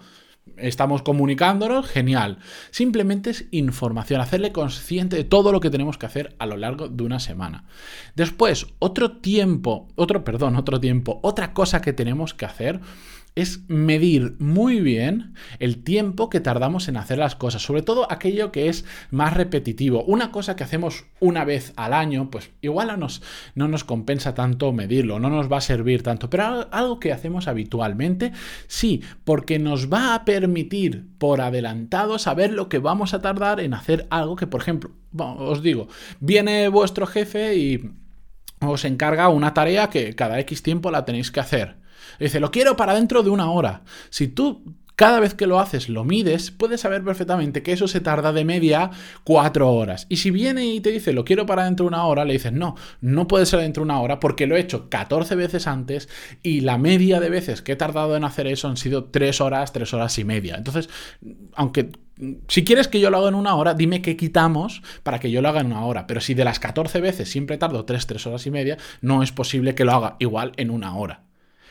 Estamos 0.56 1.02
comunicándonos, 1.02 1.88
genial. 1.88 2.38
Simplemente 2.70 3.30
es 3.30 3.46
información, 3.50 4.20
hacerle 4.20 4.52
consciente 4.52 5.16
de 5.16 5.24
todo 5.24 5.50
lo 5.50 5.60
que 5.60 5.70
tenemos 5.70 5.98
que 5.98 6.06
hacer 6.06 6.36
a 6.38 6.46
lo 6.46 6.56
largo 6.56 6.88
de 6.88 7.02
una 7.02 7.18
semana. 7.18 7.64
Después, 8.14 8.68
otro 8.78 9.18
tiempo, 9.18 9.88
otro, 9.96 10.22
perdón, 10.24 10.56
otro 10.56 10.80
tiempo, 10.80 11.18
otra 11.22 11.52
cosa 11.52 11.82
que 11.82 11.92
tenemos 11.92 12.32
que 12.32 12.46
hacer 12.46 12.80
es 13.38 13.60
medir 13.68 14.34
muy 14.40 14.80
bien 14.80 15.34
el 15.60 15.84
tiempo 15.84 16.28
que 16.28 16.40
tardamos 16.40 16.88
en 16.88 16.96
hacer 16.96 17.18
las 17.18 17.36
cosas, 17.36 17.62
sobre 17.62 17.82
todo 17.82 18.10
aquello 18.10 18.50
que 18.50 18.68
es 18.68 18.84
más 19.12 19.32
repetitivo. 19.32 20.02
Una 20.02 20.32
cosa 20.32 20.56
que 20.56 20.64
hacemos 20.64 21.04
una 21.20 21.44
vez 21.44 21.72
al 21.76 21.92
año, 21.94 22.32
pues 22.32 22.50
igual 22.62 22.88
no 22.88 22.96
nos, 22.96 23.22
no 23.54 23.68
nos 23.68 23.84
compensa 23.84 24.34
tanto 24.34 24.72
medirlo, 24.72 25.20
no 25.20 25.30
nos 25.30 25.50
va 25.50 25.58
a 25.58 25.60
servir 25.60 26.02
tanto, 26.02 26.28
pero 26.28 26.66
algo 26.72 26.98
que 26.98 27.12
hacemos 27.12 27.46
habitualmente, 27.46 28.32
sí, 28.66 29.02
porque 29.22 29.60
nos 29.60 29.92
va 29.92 30.16
a 30.16 30.24
permitir 30.24 31.06
por 31.18 31.40
adelantado 31.40 32.18
saber 32.18 32.52
lo 32.52 32.68
que 32.68 32.78
vamos 32.78 33.14
a 33.14 33.22
tardar 33.22 33.60
en 33.60 33.72
hacer 33.72 34.08
algo 34.10 34.34
que, 34.34 34.48
por 34.48 34.62
ejemplo, 34.62 34.90
os 35.16 35.62
digo, 35.62 35.86
viene 36.18 36.66
vuestro 36.66 37.06
jefe 37.06 37.54
y 37.54 37.90
os 38.60 38.84
encarga 38.84 39.28
una 39.28 39.54
tarea 39.54 39.90
que 39.90 40.16
cada 40.16 40.40
X 40.40 40.64
tiempo 40.64 40.90
la 40.90 41.04
tenéis 41.04 41.30
que 41.30 41.38
hacer. 41.38 41.77
Dice, 42.18 42.40
lo 42.40 42.50
quiero 42.50 42.76
para 42.76 42.94
dentro 42.94 43.22
de 43.22 43.30
una 43.30 43.50
hora. 43.50 43.82
Si 44.10 44.28
tú 44.28 44.62
cada 44.98 45.20
vez 45.20 45.32
que 45.34 45.46
lo 45.46 45.60
haces 45.60 45.88
lo 45.88 46.02
mides, 46.02 46.50
puedes 46.50 46.80
saber 46.80 47.04
perfectamente 47.04 47.62
que 47.62 47.70
eso 47.70 47.86
se 47.86 48.00
tarda 48.00 48.32
de 48.32 48.44
media 48.44 48.90
cuatro 49.22 49.72
horas. 49.72 50.06
Y 50.08 50.16
si 50.16 50.32
viene 50.32 50.66
y 50.66 50.80
te 50.80 50.90
dice, 50.90 51.12
lo 51.12 51.24
quiero 51.24 51.46
para 51.46 51.66
dentro 51.66 51.84
de 51.84 51.90
una 51.90 52.04
hora, 52.04 52.24
le 52.24 52.32
dices, 52.32 52.52
no, 52.52 52.74
no 53.00 53.28
puede 53.28 53.46
ser 53.46 53.60
dentro 53.60 53.82
de 53.82 53.84
una 53.84 54.00
hora 54.00 54.18
porque 54.18 54.48
lo 54.48 54.56
he 54.56 54.60
hecho 54.60 54.90
14 54.90 55.36
veces 55.36 55.68
antes 55.68 56.08
y 56.42 56.62
la 56.62 56.78
media 56.78 57.20
de 57.20 57.30
veces 57.30 57.62
que 57.62 57.72
he 57.72 57.76
tardado 57.76 58.16
en 58.16 58.24
hacer 58.24 58.48
eso 58.48 58.66
han 58.66 58.76
sido 58.76 59.04
3 59.04 59.40
horas, 59.40 59.72
3 59.72 59.94
horas 59.94 60.18
y 60.18 60.24
media. 60.24 60.56
Entonces, 60.56 60.90
aunque 61.54 61.90
si 62.48 62.64
quieres 62.64 62.88
que 62.88 62.98
yo 62.98 63.10
lo 63.10 63.18
haga 63.18 63.28
en 63.28 63.36
una 63.36 63.54
hora, 63.54 63.74
dime 63.74 64.02
qué 64.02 64.16
quitamos 64.16 64.82
para 65.04 65.20
que 65.20 65.30
yo 65.30 65.40
lo 65.42 65.48
haga 65.48 65.60
en 65.60 65.68
una 65.68 65.84
hora. 65.84 66.08
Pero 66.08 66.20
si 66.20 66.34
de 66.34 66.44
las 66.44 66.58
14 66.58 67.00
veces 67.00 67.30
siempre 67.30 67.56
tardo 67.56 67.84
3, 67.84 68.04
3 68.04 68.26
horas 68.26 68.46
y 68.48 68.50
media, 68.50 68.76
no 69.00 69.22
es 69.22 69.30
posible 69.30 69.76
que 69.76 69.84
lo 69.84 69.92
haga 69.92 70.16
igual 70.18 70.54
en 70.56 70.70
una 70.72 70.96
hora. 70.96 71.27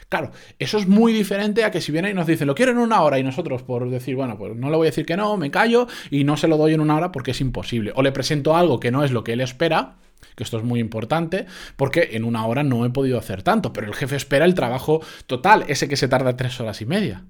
Claro, 0.09 0.31
eso 0.57 0.77
es 0.77 0.87
muy 0.87 1.11
diferente 1.11 1.65
a 1.65 1.71
que 1.71 1.81
si 1.81 1.91
viene 1.91 2.11
y 2.11 2.13
nos 2.13 2.27
dice, 2.27 2.45
lo 2.45 2.55
quiero 2.55 2.71
en 2.71 2.77
una 2.77 3.01
hora 3.01 3.19
y 3.19 3.23
nosotros 3.23 3.63
por 3.63 3.89
decir, 3.89 4.15
bueno, 4.15 4.37
pues 4.37 4.55
no 4.55 4.69
le 4.69 4.77
voy 4.77 4.87
a 4.87 4.91
decir 4.91 5.05
que 5.05 5.17
no, 5.17 5.35
me 5.35 5.51
callo 5.51 5.87
y 6.09 6.23
no 6.23 6.37
se 6.37 6.47
lo 6.47 6.55
doy 6.55 6.73
en 6.73 6.79
una 6.79 6.95
hora 6.95 7.11
porque 7.11 7.31
es 7.31 7.41
imposible. 7.41 7.91
O 7.93 8.01
le 8.01 8.13
presento 8.13 8.55
algo 8.55 8.79
que 8.79 8.89
no 8.89 9.03
es 9.03 9.11
lo 9.11 9.25
que 9.25 9.33
él 9.33 9.41
espera, 9.41 9.95
que 10.35 10.43
esto 10.43 10.57
es 10.57 10.63
muy 10.63 10.79
importante, 10.79 11.45
porque 11.75 12.11
en 12.13 12.23
una 12.23 12.45
hora 12.45 12.63
no 12.63 12.85
he 12.85 12.89
podido 12.89 13.19
hacer 13.19 13.43
tanto, 13.43 13.73
pero 13.73 13.87
el 13.87 13.95
jefe 13.95 14.15
espera 14.15 14.45
el 14.45 14.53
trabajo 14.53 15.01
total, 15.25 15.65
ese 15.67 15.89
que 15.89 15.97
se 15.97 16.07
tarda 16.07 16.37
tres 16.37 16.57
horas 16.61 16.81
y 16.81 16.85
media. 16.85 17.25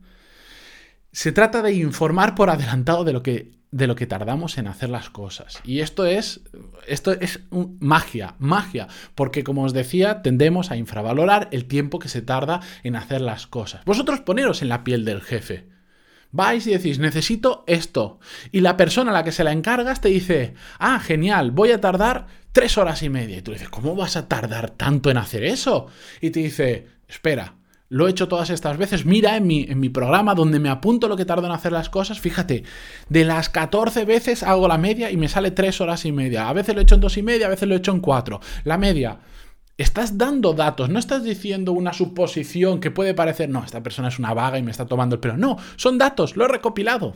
Se 1.17 1.31
trata 1.31 1.63
de 1.63 1.73
informar 1.73 2.35
por 2.35 2.51
adelantado 2.51 3.03
de 3.03 3.11
lo 3.11 3.23
que 3.23 3.57
de 3.71 3.87
lo 3.87 3.95
que 3.95 4.05
tardamos 4.05 4.59
en 4.59 4.67
hacer 4.67 4.89
las 4.89 5.09
cosas. 5.09 5.59
Y 5.63 5.79
esto 5.79 6.05
es, 6.05 6.41
esto 6.85 7.11
es 7.11 7.39
magia, 7.79 8.35
magia, 8.37 8.87
porque 9.15 9.43
como 9.43 9.63
os 9.63 9.73
decía, 9.73 10.21
tendemos 10.21 10.69
a 10.69 10.77
infravalorar 10.77 11.47
el 11.51 11.65
tiempo 11.65 11.97
que 11.97 12.07
se 12.07 12.21
tarda 12.21 12.61
en 12.83 12.95
hacer 12.95 13.21
las 13.21 13.47
cosas. 13.47 13.83
Vosotros 13.83 14.19
poneros 14.19 14.61
en 14.61 14.69
la 14.69 14.83
piel 14.83 15.05
del 15.05 15.23
jefe. 15.23 15.67
Vais 16.31 16.67
y 16.67 16.71
decís, 16.71 16.99
necesito 16.99 17.63
esto. 17.65 18.19
Y 18.51 18.61
la 18.61 18.77
persona 18.77 19.09
a 19.09 19.15
la 19.15 19.23
que 19.23 19.31
se 19.31 19.43
la 19.43 19.53
encargas 19.53 20.01
te 20.01 20.09
dice, 20.09 20.53
ah, 20.77 20.99
genial, 20.99 21.49
voy 21.49 21.71
a 21.71 21.81
tardar 21.81 22.27
tres 22.51 22.77
horas 22.77 23.01
y 23.01 23.09
media. 23.09 23.37
Y 23.37 23.41
tú 23.41 23.53
dices, 23.53 23.69
¿cómo 23.69 23.95
vas 23.95 24.17
a 24.17 24.27
tardar 24.27 24.69
tanto 24.69 25.09
en 25.09 25.17
hacer 25.17 25.43
eso? 25.43 25.87
Y 26.21 26.29
te 26.29 26.41
dice, 26.41 26.85
espera, 27.07 27.55
lo 27.89 28.07
he 28.07 28.11
hecho 28.11 28.27
todas 28.27 28.49
estas 28.49 28.77
veces. 28.77 29.05
Mira 29.05 29.37
en 29.37 29.47
mi, 29.47 29.63
en 29.63 29.79
mi, 29.79 29.89
programa 29.89 30.35
donde 30.35 30.59
me 30.59 30.69
apunto 30.69 31.07
lo 31.07 31.15
que 31.15 31.25
tardo 31.25 31.45
en 31.45 31.53
hacer 31.53 31.71
las 31.71 31.89
cosas. 31.89 32.19
Fíjate, 32.19 32.63
de 33.09 33.25
las 33.25 33.49
14 33.49 34.05
veces 34.05 34.43
hago 34.43 34.67
la 34.67 34.77
media 34.77 35.11
y 35.11 35.17
me 35.17 35.29
sale 35.29 35.51
3 35.51 35.81
horas 35.81 36.05
y 36.05 36.11
media. 36.11 36.49
A 36.49 36.53
veces 36.53 36.75
lo 36.75 36.81
he 36.81 36.83
hecho 36.83 36.95
en 36.95 37.01
2 37.01 37.17
y 37.17 37.23
media, 37.23 37.47
a 37.47 37.49
veces 37.49 37.67
lo 37.67 37.75
he 37.75 37.77
hecho 37.77 37.91
en 37.91 37.99
4. 37.99 38.39
La 38.63 38.77
media. 38.77 39.19
Estás 39.77 40.17
dando 40.17 40.53
datos, 40.53 40.89
no 40.89 40.97
estás 40.97 41.23
diciendo 41.23 41.71
una 41.71 41.93
suposición 41.93 42.79
que 42.79 42.89
puede 42.89 43.13
parecer, 43.13 43.47
no, 43.47 43.63
esta 43.63 43.83
persona 43.83 44.07
es 44.07 44.17
una 44.17 44.33
vaga 44.33 44.57
y 44.57 44.63
me 44.63 44.71
está 44.71 44.87
tomando 44.87 45.15
el 45.15 45.19
pelo. 45.19 45.37
No, 45.37 45.57
son 45.75 45.99
datos, 45.99 46.35
lo 46.35 46.45
he 46.45 46.47
recopilado. 46.47 47.15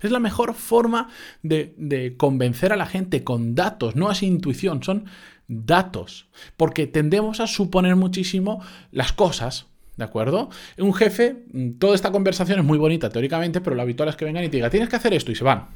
Es 0.00 0.10
la 0.10 0.18
mejor 0.18 0.54
forma 0.54 1.10
de, 1.42 1.74
de 1.76 2.16
convencer 2.16 2.72
a 2.72 2.76
la 2.76 2.86
gente 2.86 3.24
con 3.24 3.54
datos, 3.54 3.94
no 3.94 4.10
es 4.10 4.22
intuición, 4.22 4.82
son 4.82 5.04
datos. 5.48 6.28
Porque 6.56 6.86
tendemos 6.86 7.40
a 7.40 7.46
suponer 7.46 7.94
muchísimo 7.94 8.62
las 8.90 9.12
cosas, 9.12 9.66
¿De 9.96 10.04
acuerdo? 10.04 10.48
Un 10.78 10.94
jefe, 10.94 11.44
mm, 11.52 11.72
toda 11.78 11.94
esta 11.94 12.10
conversación 12.10 12.58
es 12.60 12.64
muy 12.64 12.78
bonita 12.78 13.10
teóricamente, 13.10 13.60
pero 13.60 13.76
lo 13.76 13.82
habitual 13.82 14.08
es 14.08 14.16
que 14.16 14.24
vengan 14.24 14.44
y 14.44 14.48
te 14.48 14.56
digan, 14.56 14.70
tienes 14.70 14.88
que 14.88 14.96
hacer 14.96 15.12
esto 15.14 15.32
y 15.32 15.34
se 15.34 15.44
van. 15.44 15.68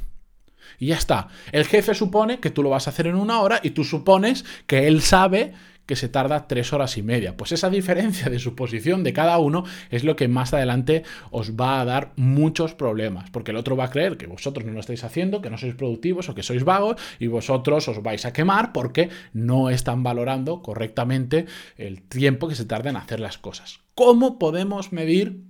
Y 0.78 0.87
ya 0.87 0.96
está. 0.96 1.28
El 1.52 1.64
jefe 1.64 1.94
supone 1.94 2.40
que 2.40 2.50
tú 2.50 2.62
lo 2.62 2.70
vas 2.70 2.87
a 2.87 2.90
hacer 2.90 3.06
en 3.06 3.16
una 3.16 3.40
hora 3.40 3.61
y 3.62 3.70
tú 3.70 3.85
supones 3.85 4.44
que 4.66 4.88
él 4.88 5.00
sabe 5.02 5.52
que 5.87 5.96
se 5.96 6.08
tarda 6.08 6.49
tres 6.49 6.73
horas 6.73 6.99
y 6.99 7.02
media. 7.02 7.37
Pues 7.37 7.52
esa 7.52 7.70
diferencia 7.70 8.28
de 8.28 8.38
suposición 8.38 9.04
de 9.04 9.12
cada 9.12 9.38
uno 9.38 9.64
es 9.90 10.04
lo 10.04 10.16
que 10.16 10.28
más 10.28 10.52
adelante 10.52 11.04
os 11.30 11.52
va 11.52 11.80
a 11.80 11.85
dar 11.85 12.12
muchos 12.16 12.75
problemas, 12.75 13.30
porque 13.30 13.52
el 13.52 13.56
otro 13.56 13.76
va 13.76 13.85
a 13.85 13.90
creer 13.90 14.16
que 14.16 14.26
vosotros 14.26 14.66
no 14.66 14.73
lo 14.73 14.80
estáis 14.80 15.04
haciendo, 15.04 15.40
que 15.40 15.50
no 15.50 15.58
sois 15.58 15.75
productivos 15.75 16.28
o 16.28 16.35
que 16.35 16.42
sois 16.42 16.64
vagos 16.64 17.00
y 17.18 17.28
vosotros 17.28 17.87
os 17.88 18.02
vais 18.02 18.26
a 18.26 18.32
quemar 18.32 18.73
porque 18.73 19.11
no 19.32 19.70
están 19.70 20.02
valorando 20.02 20.61
correctamente 20.61 21.46
el 21.76 22.02
tiempo 22.02 22.49
que 22.49 22.56
se 22.56 22.64
tarda 22.64 22.90
en 22.90 22.96
hacer 22.96 23.20
las 23.20 23.38
cosas. 23.38 23.86
¿Cómo 23.97 24.38
podemos 24.38 24.93
medir 24.93 25.43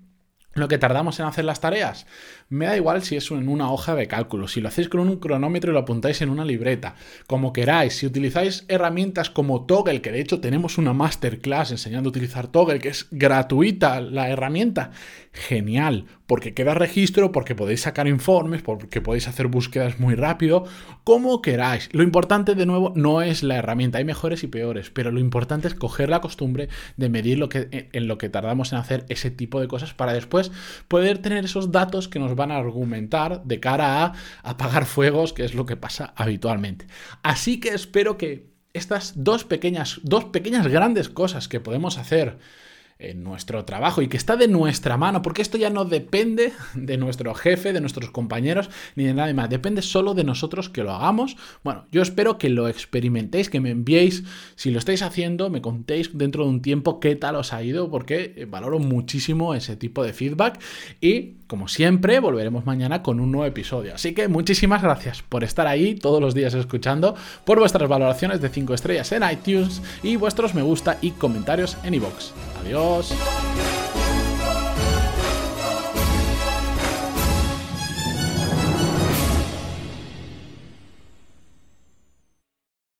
lo 0.52 0.68
que 0.68 0.78
tardamos 0.78 1.18
en 1.18 1.26
hacer 1.26 1.44
las 1.44 1.60
tareas? 1.60 2.06
Me 2.48 2.66
da 2.66 2.76
igual 2.76 3.02
si 3.02 3.16
es 3.16 3.28
en 3.32 3.48
una 3.48 3.72
hoja 3.72 3.96
de 3.96 4.06
cálculo, 4.06 4.46
si 4.46 4.60
lo 4.60 4.68
hacéis 4.68 4.88
con 4.88 5.00
un 5.00 5.16
cronómetro 5.16 5.72
y 5.72 5.74
lo 5.74 5.80
apuntáis 5.80 6.22
en 6.22 6.30
una 6.30 6.44
libreta, 6.44 6.94
como 7.26 7.52
queráis. 7.52 7.96
Si 7.96 8.06
utilizáis 8.06 8.64
herramientas 8.68 9.30
como 9.30 9.66
Toggle, 9.66 10.00
que 10.00 10.12
de 10.12 10.20
hecho 10.20 10.40
tenemos 10.40 10.78
una 10.78 10.92
masterclass 10.92 11.72
enseñando 11.72 12.08
a 12.08 12.10
utilizar 12.10 12.46
Toggle, 12.46 12.78
que 12.78 12.90
es 12.90 13.08
gratuita 13.10 14.00
la 14.00 14.30
herramienta, 14.30 14.92
genial, 15.32 16.04
porque 16.26 16.54
queda 16.54 16.74
registro, 16.74 17.32
porque 17.32 17.56
podéis 17.56 17.80
sacar 17.80 18.06
informes, 18.06 18.62
porque 18.62 19.00
podéis 19.00 19.26
hacer 19.26 19.48
búsquedas 19.48 19.98
muy 19.98 20.14
rápido, 20.14 20.66
como 21.02 21.42
queráis. 21.42 21.88
Lo 21.92 22.04
importante, 22.04 22.54
de 22.54 22.66
nuevo, 22.66 22.92
no 22.94 23.22
es 23.22 23.42
la 23.42 23.56
herramienta, 23.56 23.98
hay 23.98 24.04
mejores 24.04 24.44
y 24.44 24.46
peores, 24.46 24.90
pero 24.90 25.10
lo 25.10 25.18
importante 25.18 25.66
es 25.66 25.74
coger 25.74 26.10
la 26.10 26.20
costumbre 26.20 26.68
de 26.96 27.08
medir 27.08 27.38
lo 27.38 27.48
que, 27.48 27.88
en 27.92 28.06
lo 28.06 28.18
que 28.18 28.28
tardamos 28.28 28.72
en 28.72 28.78
hacer 28.78 29.04
ese 29.08 29.32
tipo 29.32 29.60
de 29.60 29.66
cosas 29.66 29.94
para 29.94 30.12
después 30.12 30.52
poder 30.86 31.18
tener 31.18 31.44
esos 31.44 31.72
datos 31.72 32.06
que 32.06 32.20
nos 32.20 32.35
van 32.36 32.50
a 32.50 32.56
argumentar 32.56 33.42
de 33.44 33.58
cara 33.60 34.04
a 34.04 34.14
apagar 34.42 34.86
fuegos, 34.86 35.32
que 35.32 35.44
es 35.44 35.54
lo 35.54 35.66
que 35.66 35.76
pasa 35.76 36.12
habitualmente. 36.16 36.86
Así 37.22 37.58
que 37.58 37.70
espero 37.70 38.16
que 38.16 38.54
estas 38.72 39.24
dos 39.24 39.44
pequeñas, 39.44 40.00
dos 40.02 40.26
pequeñas 40.26 40.66
grandes 40.68 41.08
cosas 41.08 41.48
que 41.48 41.60
podemos 41.60 41.98
hacer 41.98 42.38
en 42.98 43.22
nuestro 43.22 43.64
trabajo 43.64 44.02
y 44.02 44.08
que 44.08 44.16
está 44.16 44.36
de 44.36 44.48
nuestra 44.48 44.96
mano, 44.96 45.22
porque 45.22 45.42
esto 45.42 45.58
ya 45.58 45.70
no 45.70 45.84
depende 45.84 46.52
de 46.74 46.96
nuestro 46.96 47.34
jefe, 47.34 47.72
de 47.72 47.80
nuestros 47.80 48.10
compañeros, 48.10 48.70
ni 48.94 49.04
de 49.04 49.14
nadie 49.14 49.34
más, 49.34 49.50
depende 49.50 49.82
solo 49.82 50.14
de 50.14 50.24
nosotros 50.24 50.68
que 50.68 50.82
lo 50.82 50.92
hagamos. 50.92 51.36
Bueno, 51.62 51.86
yo 51.92 52.02
espero 52.02 52.38
que 52.38 52.48
lo 52.48 52.68
experimentéis, 52.68 53.50
que 53.50 53.60
me 53.60 53.70
enviéis, 53.70 54.24
si 54.54 54.70
lo 54.70 54.78
estáis 54.78 55.02
haciendo, 55.02 55.50
me 55.50 55.60
contéis 55.60 56.16
dentro 56.16 56.44
de 56.44 56.50
un 56.50 56.62
tiempo 56.62 57.00
qué 57.00 57.16
tal 57.16 57.36
os 57.36 57.52
ha 57.52 57.62
ido, 57.62 57.90
porque 57.90 58.46
valoro 58.48 58.78
muchísimo 58.78 59.54
ese 59.54 59.76
tipo 59.76 60.02
de 60.02 60.12
feedback 60.12 60.60
y 61.00 61.34
como 61.46 61.68
siempre, 61.68 62.18
volveremos 62.18 62.66
mañana 62.66 63.02
con 63.02 63.20
un 63.20 63.30
nuevo 63.30 63.46
episodio. 63.46 63.94
Así 63.94 64.14
que 64.14 64.26
muchísimas 64.26 64.82
gracias 64.82 65.22
por 65.22 65.44
estar 65.44 65.68
ahí 65.68 65.94
todos 65.94 66.20
los 66.20 66.34
días 66.34 66.54
escuchando, 66.54 67.14
por 67.44 67.60
vuestras 67.60 67.88
valoraciones 67.88 68.40
de 68.40 68.48
5 68.48 68.74
estrellas 68.74 69.12
en 69.12 69.22
iTunes 69.30 69.80
y 70.02 70.16
vuestros 70.16 70.54
me 70.54 70.62
gusta 70.62 70.98
y 71.00 71.12
comentarios 71.12 71.76
en 71.84 71.94
iVoox. 71.94 72.32
Adiós. 72.60 72.85
lost 72.86 73.85